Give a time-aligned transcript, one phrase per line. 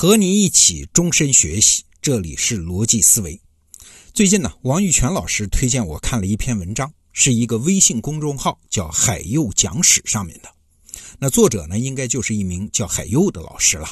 [0.00, 3.38] 和你一起终身学习，这里是逻辑思维。
[4.14, 10.50] 最近呢，王玉泉老师推荐我看了一篇文章，是一个微信公众号叫“海佑讲史”上面的。
[11.18, 13.90] 那作者呢，应该就是一名叫海佑的老师了。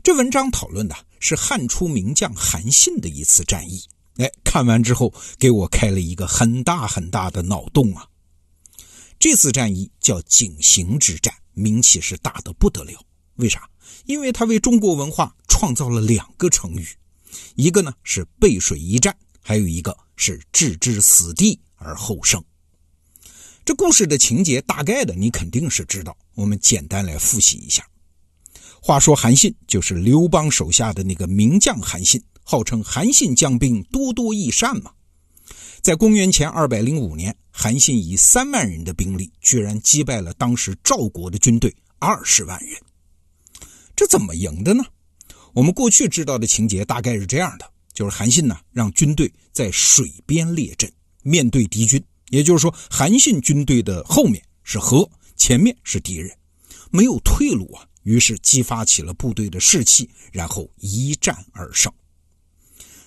[0.00, 3.82] 这文章讨论的是汉初名将韩信的一次战役。
[4.18, 8.06] 哎，看完之后给我开了一个很大很大的脑洞啊！
[9.18, 13.04] 这次战役叫井陉之战，名气是大的不得了。
[13.38, 13.68] 为啥？
[14.06, 16.86] 因为他为中国文化创造了两个成语，
[17.54, 22.42] 一个呢是背水一战，还有一个是置之死地而后生。
[23.64, 27.84] 这故事的情节大概的你肯定是知道，我们简单来复习一下。
[28.80, 34.92] 话说韩信就是刘邦手下的那个名将韩信，号称韩信将兵多多益善嘛。
[35.82, 42.80] 在公元前二百零五年，韩信以三万人的兵力，居然击败了当时赵国的军队二十万人。
[43.96, 44.84] 这怎么赢的呢？
[45.54, 56.30] 我们过去知道的情节大概是这样的：就是韩信呢让军队在水边列阵，面对敌军，也就是说，韩信军队的后面是河，前面是敌人，
[56.90, 57.86] 没有退路啊。
[58.02, 61.92] 于是激发起了部队的士气，然后一战而胜。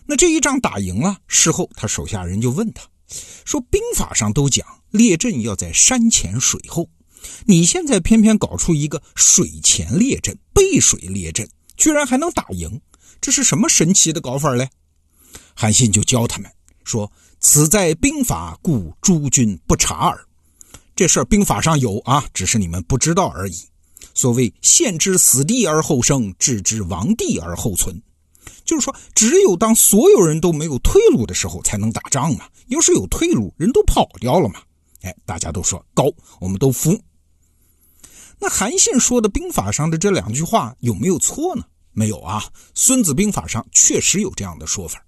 [0.06, 2.84] 那这一仗打赢了，事后他手下人就问他，
[3.46, 6.90] 说：“兵法上都讲列阵要在山前水后。”
[7.46, 12.80] 你现在偏偏搞出一个水前列阵、背水列阵，居然还能打赢，
[13.20, 14.70] 这是什么神奇的搞法嘞？
[15.54, 16.50] 韩信就教他们
[16.84, 20.26] 说：“此在兵法，故诸君不察耳。
[20.96, 23.56] 这事儿兵法上有啊，只是你们不知道而已。
[24.14, 28.02] 所谓陷之死地而后生，置之亡地而后存，
[28.66, 32.48] 就是说，只有当所有人都没有退路的时候，才能打仗嘛。
[32.68, 34.62] 要是有退路，人都跑掉了嘛。
[35.02, 36.06] 哎，大家都说高，
[36.40, 37.00] 我们都服。”
[38.40, 41.64] 那韩信说的兵法上的这两句话有没有错呢？
[41.92, 42.40] 没有啊，
[42.74, 45.04] 《孙子兵法》上确实有这样的说法。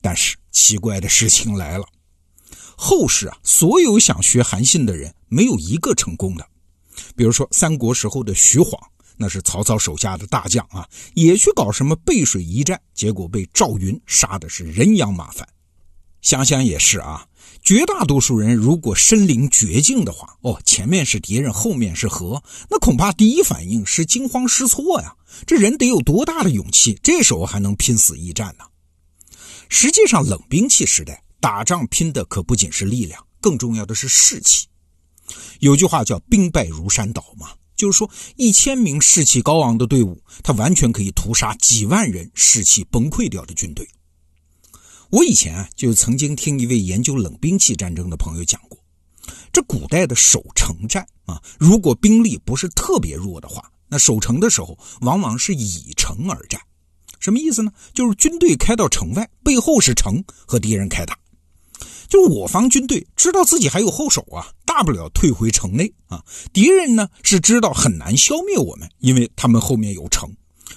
[0.00, 1.84] 但是奇怪的事情来了，
[2.76, 6.46] 后世啊，所有想学韩信的人没有一个成功的。
[7.14, 8.80] 比如说三国时候的徐晃，
[9.16, 15.46] 那是曹操手下的大将啊，也去搞什么背水一战，结果被赵云杀的是人仰马翻。
[16.22, 17.26] 想想也是啊。
[17.68, 25.14] 绝大多数人如果身临绝境的话，哦，前面是敌人，后面是河，那恐怕第一反应是惊慌失措呀。
[25.46, 26.98] 这人得有多大的勇气？
[27.02, 28.64] 这时候还能拼死一战呢？
[29.68, 34.66] 实际上，冷兵器时代打仗拼的可不仅是力量，更重要的是士气。
[35.60, 43.86] 有句话叫“兵败如山倒”嘛，就是说一千名士气高昂的队伍，他完全可以屠杀几万人士气崩溃掉的军队。
[45.10, 48.78] 我以前啊，就曾经听一位研究冷兵器战争的朋友讲过，
[49.50, 56.60] 这古代的守城战啊，如果兵力不是特别弱的话，那守城的时候往往是以城而战。
[57.20, 57.72] 什么意思呢？
[57.94, 61.18] 就是军队开到城外，背后是城，和敌人开打。
[62.06, 66.22] 就我方军队知道自己还有后手啊，大不了退回城内啊。
[66.52, 70.30] 敌人呢是知道很难消灭我们，因为他们后面有城。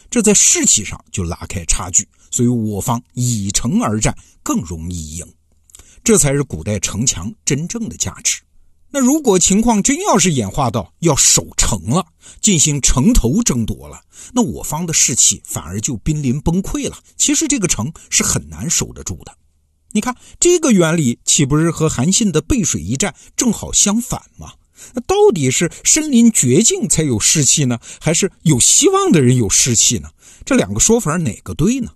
[0.09, 5.25] 这在士气上就拉开差距，所以我方以城而战更容易赢，
[6.03, 8.41] 这才是古代城墙真正的价值。
[8.93, 12.07] 那如果情况真要是演化到要守城了，
[12.41, 14.01] 进行城头争夺了，
[14.33, 16.97] 那我方的士气反而就濒临崩溃了。
[17.15, 19.37] 其实这个城是很难守得住的。
[19.93, 24.53] 你看这个原理岂不是和韩信的背水一战正好相反吗？
[24.93, 30.09] 那到底是身临绝境才有士气呢，还是有希望的人有士气呢？
[30.43, 31.91] 这两个说法哪个对呢？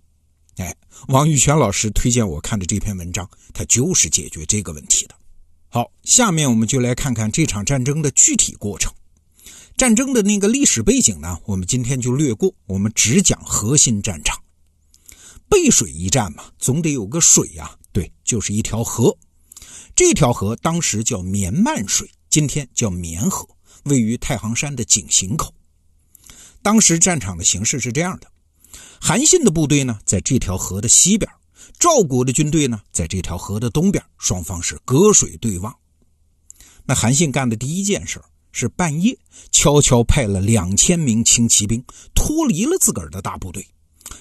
[0.58, 0.76] 哎，
[1.10, 5.16] 王玉泉老师推荐我看的这篇文章，它就是解决这个问题的。
[5.68, 8.94] 好，下面我们就来看看这场战争的具体过程。
[9.76, 14.42] 战争的那个历史背景呢，我们今天就略过，我们只讲核心战场。
[15.50, 19.18] 背水一战嘛，总得有个水呀，对，就是一条河。
[19.96, 22.10] 这条河当时叫绵漫水。
[22.30, 23.48] 今天叫绵河，
[23.84, 25.54] 位于太行山的井陉口。
[26.62, 28.28] 当时战场的形势是这样的：
[29.08, 31.30] 韩信的部队呢，在这条河的西边；
[31.78, 34.04] 赵国的军队呢，在这条河的东边。
[34.18, 35.72] 双方是隔水对望。
[36.86, 38.20] 那韩信干的第一件事
[38.52, 39.16] 是半夜
[39.52, 41.86] 悄悄派了两千名轻骑兵
[42.16, 43.64] 脱离了自个儿的大部队，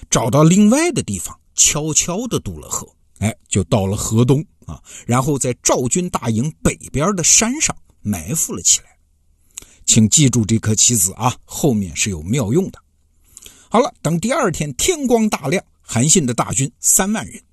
[0.07, 2.87] 找到另外的地方，悄悄地渡了河。
[3.17, 7.75] 哎，就到了河东啊，然后在赵军大营北边的山上。
[8.01, 8.99] 埋伏了起来，
[9.87, 12.77] 请记住这颗棋子啊，后面是有妙用的。
[13.75, 17.43] 好了，等第二天天光大亮，韩信的大军三万人，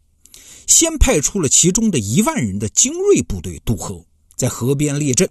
[0.69, 5.29] 先派出了其中的一万人的精锐部队渡河，在河边列阵，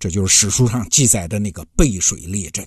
[0.00, 2.66] 这就是史书上记载的那个背水列阵。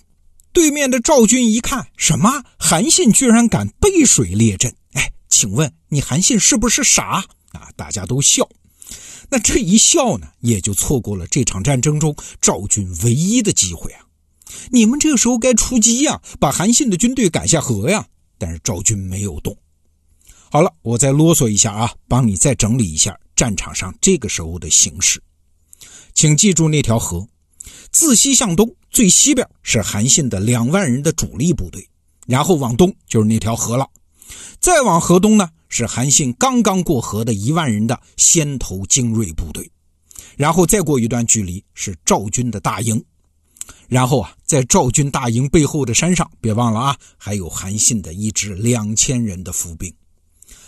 [0.54, 4.74] 对面的赵军一看，什么韩信居然敢背水列阵？
[4.94, 7.68] 哎，请问你韩信是不是傻啊？
[7.76, 8.48] 大家都笑。
[9.28, 14.00] 那这一笑呢，也就错过了这场战争中赵军唯一的机会啊！
[14.70, 18.06] 你们这个时候该出击呀，把韩信的军队赶下河呀！
[18.38, 19.56] 但是赵军没有动。
[20.50, 25.22] 好了，我再啰嗦一下啊，帮你再整理一下战场上这个时候的形势。
[26.14, 27.28] 请记住那条河，
[27.92, 31.88] 自西向东，最西边是韩信的两万人的主力部队，
[32.26, 33.88] 然后往东就是那条河了。
[34.58, 39.70] 再往河东呢，是韩信刚刚过河的一万人的先头精锐部队，
[40.36, 43.02] 然后再过一段距离是赵军的大营，
[43.88, 49.92] 然后啊，在赵军大营背后的山上，别忘了啊，还有韩信的一支两千人的伏兵。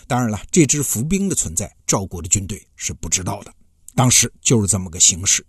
[0.07, 3.53] 当然了，这支伏兵的存在，赵国的军队是不知道的。
[3.95, 5.45] 当时就是这么个形势。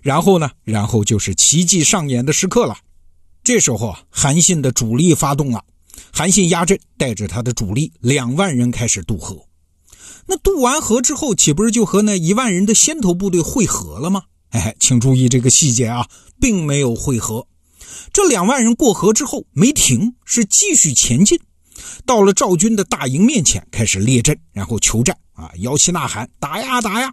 [0.00, 2.78] 然后呢，然后就是奇迹上演的时刻了。
[3.44, 5.64] 这时候啊，韩信的主力发动了。
[6.12, 9.44] 韩信压阵，带着他的主力两万人开始渡河。
[10.26, 14.24] 那渡完河之后，岂不是就和那一万人的先头部队会合了吗？
[14.50, 16.06] 哎，请注意这个细节啊，
[16.40, 17.46] 并没有会合。
[18.12, 21.38] 这两万人过河之后没停，是继续前进。
[22.04, 27.12] 到了赵军的大营面前，开始列阵，然后求战啊，摇旗呐喊，打呀打呀。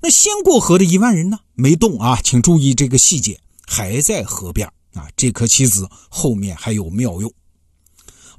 [0.00, 5.08] 那先过河的一万人呢，没动啊，请注意这个细节，还在河边啊。
[5.16, 7.32] 这颗棋子后面还有妙用。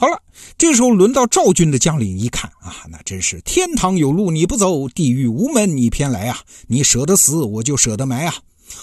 [0.02, 0.20] 好了，
[0.58, 6.40] 这时候轮到赵军的将领一看啊，那真是天堂有路你不走，地狱无门你偏来啊！
[6.66, 8.34] 你舍得死，我就舍得埋啊！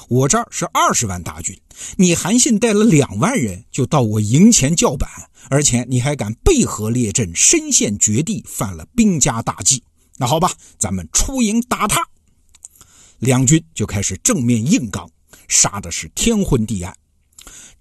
[0.08, 1.58] 我这儿是二十万大军，
[1.96, 5.10] 你韩信带了两万人就到我营前叫板，
[5.50, 9.82] 而且你还敢背河列阵，身陷绝地，犯了兵家大忌。
[10.18, 12.00] 那好吧，咱们出营打他。
[13.18, 15.10] 两军就开始正面硬刚，
[15.48, 16.96] 杀的是天昏地暗。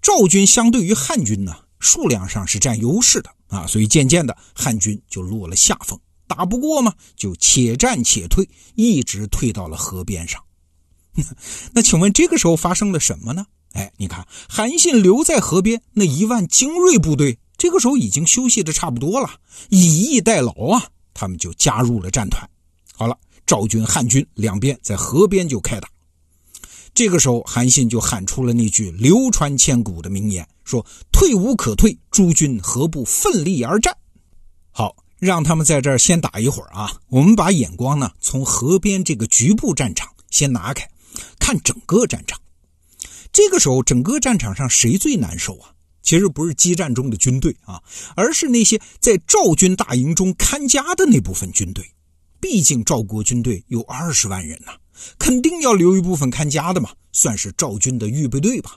[0.02, 5.98] 赵军相对于汉军呢，数量上是占优势的啊，所以渐渐的汉军就落了下风。
[6.26, 10.42] 打不过嘛，就且战且退，一直退到了河边上。
[11.72, 13.46] 那请问这个时候发生了什么呢？
[13.72, 19.30] 哎，你看韩信留在河边那一万精锐部队，这个时候已经休息的差不多了，
[19.70, 20.84] 以逸待劳啊，
[21.14, 22.48] 他们就加入了战团。
[22.94, 25.88] 好了，赵军、汉军两边在河边就开打。
[26.98, 33.96] 这个时候，韩信就喊出了那句流传千古的名言：“说退无可退，诸军何不奋力而战？”
[34.74, 40.90] 好，让他们在这儿先打一会儿啊，我们把眼光呢从河边这个局部战场先拿开。
[41.38, 42.36] 看整个战场，
[43.32, 45.70] 这个时候整个战场上谁最难受啊？
[46.02, 47.80] 其实不是激战中的军队啊，
[48.16, 51.92] 而是那些在赵军大营中看家的那部分军队。
[52.40, 54.72] 毕竟赵国军队有二十万人呐，
[55.18, 58.76] 肯定要留一部分看家的嘛，算是赵军的预备队吧。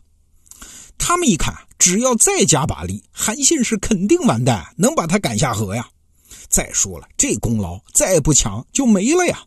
[0.97, 5.89] 他们一看，只要再加把力，韩信是肯定完蛋，能把他赶下河呀。
[6.47, 9.43] 再说了，这功劳再不抢就没了呀。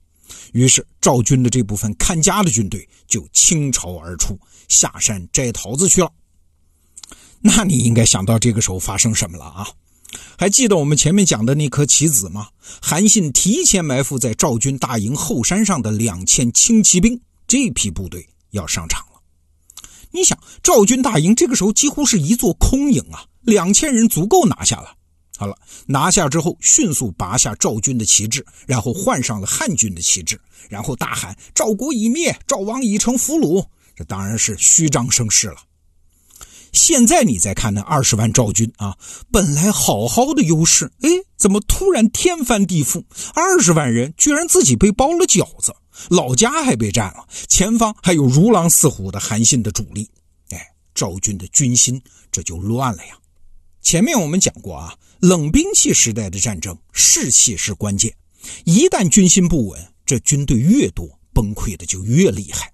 [0.52, 4.38] 于是赵军的这部分看家的军队就倾巢而出，
[4.68, 6.10] 下山摘桃子去了。
[7.40, 9.68] 那你应该想到这个时候发生什么了啊？
[10.38, 12.48] 还记得我们前面讲的那颗棋子吗？
[12.80, 19.20] 韩信提前埋伏在赵军大营后山上的两千轻骑兵，这批部队要上场了。
[20.10, 24.94] 你想，赵军大营这个时候几乎是一座空营啊，两千人足够拿下了。
[25.36, 25.56] 好了，
[25.86, 33.66] 拿下之后，迅速拔下赵军的旗帜，然后换上了汉军的旗帜，然后大喊：“赵国已灭，赵王已成俘虏。”
[33.96, 35.56] 这当然是虚张声势了。
[36.74, 38.98] 现在你再看那二十万赵军啊，
[39.30, 43.04] 本来好好的优势，哎，怎么突然天翻地覆？
[43.32, 45.74] 二十万人居然自己被包了饺子，
[46.10, 50.10] 老家还被占了，前方还有如狼似虎的韩信的主力，
[50.50, 52.02] 哎，赵军的军心
[52.32, 53.16] 这就乱了呀。
[53.80, 58.12] 前面我们讲过啊，冷兵器时代的战争，士气是关键。
[58.64, 62.72] 一旦军心不稳，这军队越多，崩溃的就越厉害。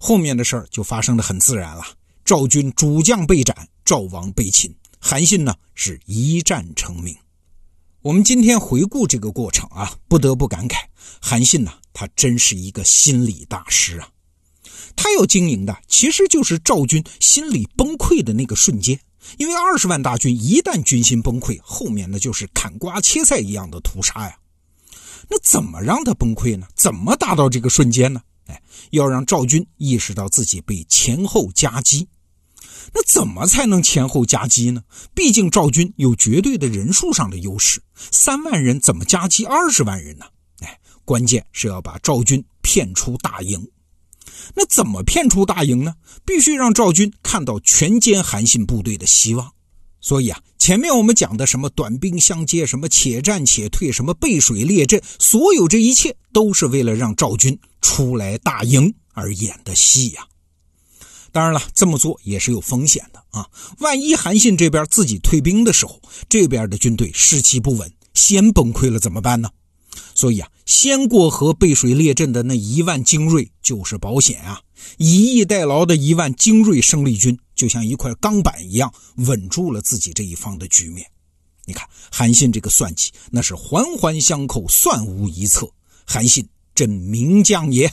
[0.00, 1.84] 后面的事儿就发生的很自然了。
[2.30, 7.12] 赵军主将被斩，赵王被擒，韩信呢是一战成名。
[8.02, 10.76] 我们今天回顾这个过程啊，不得不感慨，
[11.20, 14.08] 韩信呢，他真是一个心理大师啊。
[14.94, 19.00] 他要经营的其实就是赵军心理崩溃的那个瞬间。
[19.36, 24.38] 因为二十万大军一旦军心崩溃，后面呢就是砍瓜切菜一样的屠杀呀。
[25.28, 26.68] 那怎么让他崩溃呢？
[26.76, 28.22] 怎么达到这个瞬间呢？
[28.46, 32.06] 哎，要让赵军意识到自己被前后夹击。
[32.92, 34.82] 那怎么才能前后夹击呢？
[35.14, 40.26] 毕竟赵军有绝对的人数上的优势，三万人怎么夹击二十万人呢？
[40.60, 43.68] 哎，关键是要把赵军骗出大营。
[44.54, 45.94] 那怎么骗出大营呢？
[46.24, 49.52] 必须让赵军看到全歼韩信部队的希望。
[50.00, 60.26] 所以啊，前面我们讲的什么短兵相接，什么且战且退，什么背水列阵，所有这一切都是为了让赵军出来大营而演的戏呀。
[61.32, 63.48] 当然了，这么做也是有风险的啊！
[63.78, 69.50] 万一韩信这边自己退兵的时候，这边的军队士气不稳，先崩溃了怎么办呢？
[70.14, 74.60] 所以啊，先过河背水列阵的那一万精锐就是保险啊！
[74.98, 81.06] 以逸待劳的一万精锐生力军，就像一块钢板一样，稳住了自己这一方的局面。
[81.66, 85.70] 你看，韩信这个算计，那是环环相扣，算无一策。
[86.04, 87.92] 韩信真名将也。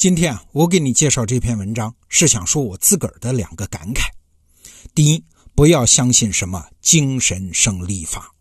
[0.00, 4.06] 今天啊，我给你介绍这篇文章，是想说我自个儿的两个感慨。
[4.94, 5.22] 第一，
[5.54, 8.32] 不要相信什么精神胜利法，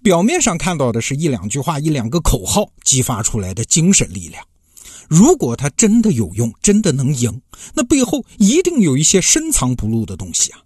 [0.00, 4.46] 表面上看到的是一两句话、一两个口号激发出来的精神力量。
[5.08, 7.42] 如果它真的有用，真的能赢，
[7.74, 10.62] 那背后一定有一些深藏不露的东西啊！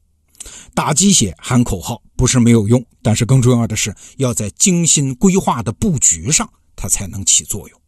[0.75, 6.47] 打鸡血喊口号不是没有用，但是更重要的是要在精心规划的布局上，
[6.77, 7.81] 它才能起作用。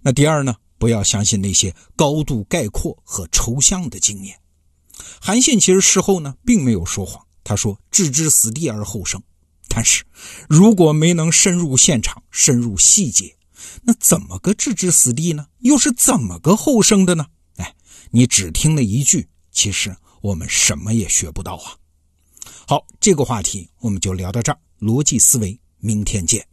[0.00, 0.54] 那第二呢？
[0.80, 4.40] 不要相信那些高度概括和抽象的经验。
[5.20, 9.22] 韩信其实事后呢，并没有说谎，他说置之死地而后生。
[9.68, 10.04] 但是，
[10.48, 13.36] 如果没能深入现场、深入细节，
[13.82, 15.46] 那怎么个置之死地呢？
[15.58, 17.26] 又是怎么个后生的呢？
[17.56, 17.74] 哎，
[18.10, 21.76] 你只听了一句，其实我们什么也学不到啊。
[22.66, 24.58] 好，这个话题我们就聊到这儿。
[24.80, 26.46] 逻辑思维，明天见。